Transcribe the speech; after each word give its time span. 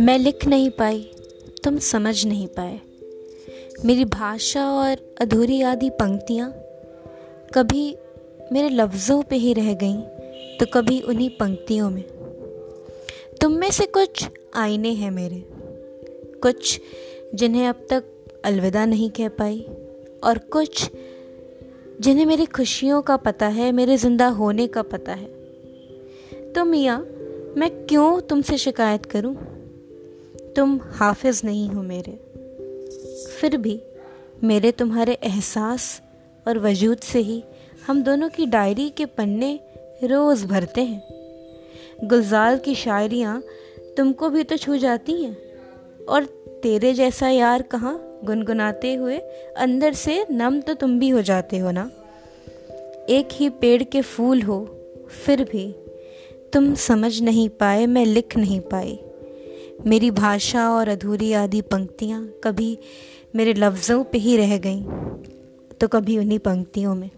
मैं 0.00 0.18
लिख 0.18 0.46
नहीं 0.46 0.70
पाई, 0.70 1.10
तुम 1.64 1.78
समझ 1.78 2.26
नहीं 2.26 2.46
पाए। 2.46 2.80
मेरी 3.84 4.04
भाषा 4.04 4.70
और 4.70 5.14
अधूरी 5.20 5.62
आदि 5.62 5.90
पंक्तियाँ 5.90 6.50
कभी 7.54 7.96
मेरे 8.52 8.68
लफ्ज़ों 8.68 9.22
पे 9.22 9.36
ही 9.36 9.52
रह 9.52 9.72
गईं 9.72 10.00
तो 10.58 10.66
कभी 10.66 11.00
उन्हीं 11.00 11.30
पंक्तियों 11.30 11.90
में। 11.90 12.04
तुम 13.40 13.52
में 13.52 13.70
से 13.70 13.86
कुछ 13.86 14.24
आईने 14.54 14.92
हैं 14.92 15.10
मेरे, 15.10 15.44
कुछ 16.42 16.80
जिन्हें 17.34 17.68
अब 17.68 17.86
तक 17.90 18.04
अलविदा 18.44 18.86
नहीं 18.86 19.10
कह 19.10 19.28
पाई, 19.28 19.66
और 20.24 20.38
कुछ 20.38 20.90
जिन्हें 22.00 22.26
मेरी 22.26 22.46
खुशियों 22.46 23.02
का 23.02 23.16
पता 23.16 23.46
है, 23.46 23.72
मेरे 23.72 23.96
ज़िंदा 23.96 24.28
होने 24.28 24.66
का 24.66 24.82
पता 24.82 25.12
है। 25.12 25.26
तो 26.52 26.64
मियाँ, 26.64 27.00
मैं 27.56 27.86
क्यों 27.86 28.20
तुमसे 28.20 28.58
शिकायत 28.58 29.06
करूँ? 29.06 29.34
तुम 30.56 30.80
हाफिज 30.82 31.42
नहीं 31.44 31.68
हो 31.68 31.82
मेरे। 31.82 32.12
फिर 33.40 33.56
भी 33.56 33.82
मेरे 34.44 34.72
तुम्हारे 34.72 35.12
एहसास 35.12 36.02
और 36.48 36.58
वजूद 36.58 36.98
से 36.98 37.18
ही 37.18 37.44
हम 37.86 38.02
दोनों 38.02 38.28
की 38.28 38.46
डायरी 38.46 38.90
के 38.90 39.06
पन्ने 39.06 39.60
रोज़ 40.04 40.46
भरते 40.46 40.80
हैं। 40.80 41.02
गुलजार 42.04 42.58
की 42.58 42.74
शायरियाँ 42.74 43.42
तुमको 43.96 44.28
भी 44.28 44.42
तो 44.42 44.56
छू 44.56 44.76
जाती 44.76 45.24
हैं। 45.24 45.47
और 46.08 46.24
तेरे 46.62 46.92
जैसा 46.94 47.28
यार 47.28 47.62
कहाँ? 47.62 48.20
गुनगुनाते 48.24 48.94
हुए 48.94 49.16
अंदर 49.56 49.92
से 49.94 50.24
नम 50.30 50.60
तो 50.60 50.74
तुम 50.74 50.98
भी 50.98 51.08
हो 51.08 51.22
जाते 51.22 51.58
हो 51.58 51.70
ना? 51.70 51.90
एक 53.08 53.28
ही 53.32 53.48
पेड़ 53.50 53.82
के 53.82 54.00
फूल 54.02 54.42
हो, 54.42 54.64
फिर 55.24 55.42
भी 55.44 55.66
तुम 56.52 56.74
समझ 56.74 57.20
नहीं 57.22 57.48
पाए, 57.48 57.86
मैं 57.86 58.04
लिख 58.06 58.36
नहीं 58.36 58.60
पाई। 58.60 58.98
मेरी 59.86 60.10
भाषा 60.10 60.68
और 60.70 60.88
अधूरी 60.88 61.32
आदि 61.32 61.60
पंक्तियाँ 61.62 62.22
कभी 62.44 62.78
मेरे 63.36 63.54
लफ्ज़ों 63.54 64.02
पे 64.04 64.18
ही 64.18 64.36
रह 64.36 64.56
गईं 64.58 64.82
तो 65.80 65.88
कभी 65.88 66.18
उन्हीं 66.18 66.38
पंक्तियों 66.38 66.94
में। 66.94 67.10